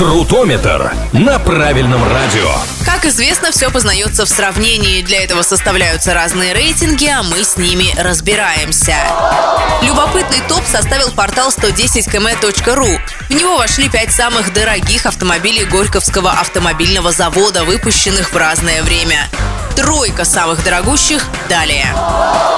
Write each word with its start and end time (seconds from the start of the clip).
Крутометр 0.00 0.94
на 1.12 1.38
правильном 1.38 2.02
радио. 2.02 2.50
Как 2.86 3.04
известно, 3.04 3.50
все 3.50 3.70
познается 3.70 4.24
в 4.24 4.30
сравнении. 4.30 5.02
Для 5.02 5.22
этого 5.22 5.42
составляются 5.42 6.14
разные 6.14 6.54
рейтинги, 6.54 7.04
а 7.04 7.22
мы 7.22 7.44
с 7.44 7.58
ними 7.58 7.94
разбираемся. 8.00 8.96
Любопытный 9.82 10.40
топ 10.48 10.64
составил 10.64 11.10
портал 11.10 11.50
110km.ru. 11.50 12.98
В 13.28 13.34
него 13.34 13.58
вошли 13.58 13.90
пять 13.90 14.10
самых 14.10 14.54
дорогих 14.54 15.04
автомобилей 15.04 15.66
Горьковского 15.66 16.30
автомобильного 16.30 17.12
завода, 17.12 17.64
выпущенных 17.64 18.32
в 18.32 18.36
разное 18.38 18.82
время. 18.82 19.28
Тройка 20.20 20.24
самых 20.24 20.62
дорогущих 20.64 21.24
далее. 21.48 21.86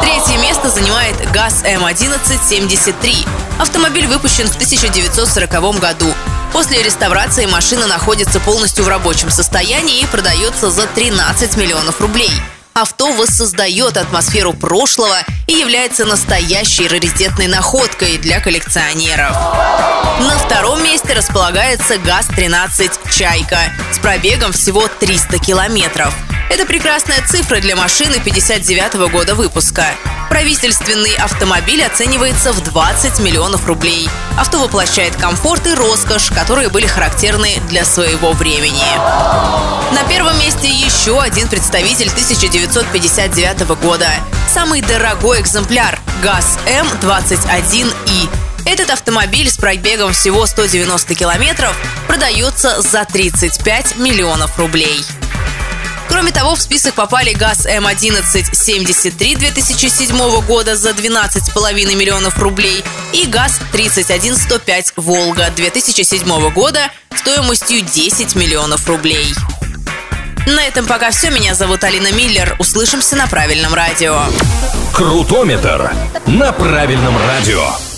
Третье 0.01 0.37
место 0.39 0.69
занимает 0.69 1.15
ГАЗ 1.31 1.63
М1173. 1.63 3.29
Автомобиль 3.61 4.09
выпущен 4.09 4.49
в 4.49 4.55
1940 4.55 5.79
году. 5.79 6.13
После 6.53 6.83
реставрации 6.83 7.47
машина 7.47 7.87
находится 7.87 8.41
полностью 8.41 8.85
в 8.85 8.89
рабочем 8.89 9.31
состоянии 9.31 10.01
и 10.01 10.07
продается 10.07 10.73
за 10.73 10.89
13 10.89 11.57
миллионов 11.57 12.01
рублей. 12.01 12.33
Авто 12.75 13.13
воссоздает 13.13 13.97
атмосферу 13.97 14.55
прошлого 14.55 15.19
и 15.47 15.53
является 15.53 16.05
настоящей 16.05 16.89
раритетной 16.89 17.47
находкой 17.47 18.19
для 18.19 18.41
коллекционеров. 18.41 19.37
На 20.21 20.37
втором 20.39 20.83
месте 20.83 21.13
располагается 21.13 21.99
ГАЗ-13 21.99 23.13
«Чайка» 23.13 23.59
с 23.93 23.99
пробегом 23.99 24.53
всего 24.53 24.89
300 24.89 25.39
километров. 25.39 26.13
Это 26.53 26.67
прекрасная 26.67 27.27
цифра 27.27 27.61
для 27.61 27.75
машины 27.77 28.21
59 28.23 29.11
года 29.11 29.35
выпуска. 29.35 29.87
Правительственный 30.29 31.15
автомобиль 31.17 31.83
оценивается 31.83 32.53
в 32.53 32.63
20 32.63 33.21
миллионов 33.21 33.67
рублей. 33.67 34.07
Авто 34.37 34.61
воплощает 34.61 35.17
комфорт 35.17 35.67
и 35.67 35.73
роскошь, 35.73 36.31
которые 36.31 36.69
были 36.69 36.87
характерны 36.87 37.55
для 37.71 37.87
своего 37.87 38.33
времени. 38.33 38.85
На 39.95 40.05
первом 40.11 40.39
месте 40.41 40.69
еще 40.69 41.23
один 41.23 41.49
представитель 41.49 42.09
1959 42.09 43.67
года. 43.81 44.11
Самый 44.47 44.83
дорогой 44.83 45.41
экземпляр– 45.41 45.99
ГАЗ 46.23 46.59
М21И. 46.67 48.29
Этот 48.67 48.91
автомобиль 48.91 49.49
с 49.49 49.57
пробегом 49.57 50.13
всего 50.13 50.45
190 50.45 51.15
километров 51.15 51.75
продается 52.07 52.83
за 52.83 53.07
35 53.07 53.97
миллионов 53.97 54.59
рублей. 54.59 55.03
Кроме 56.13 56.31
того, 56.31 56.55
в 56.55 56.61
список 56.61 56.93
попали 56.95 57.33
ГАЗ 57.33 57.65
М1173 57.65 59.39
2007 59.39 60.43
года 60.43 60.77
за 60.77 60.91
12,5 60.91 61.95
миллионов 61.95 62.39
рублей 62.39 62.85
и 63.15 63.25
ГАЗ-31105 63.25 64.93
«Волга» 64.97 65.51
2007 65.57 66.51
года 66.51 66.91
стоимостью 67.17 67.81
10 67.81 68.35
миллионов 68.35 68.87
рублей. 68.87 69.33
На 70.47 70.63
этом 70.65 70.85
пока 70.85 71.13
все. 71.13 71.31
Меня 71.31 71.55
зовут 71.55 71.83
Алина 71.83 72.13
Миллер. 72.13 72.57
Услышимся 72.59 73.17
на 73.17 73.27
правильном 73.27 73.73
радио. 73.73 74.21
Крутометр 74.93 75.95
на 76.27 76.53
правильном 76.53 77.17
радио. 77.27 77.92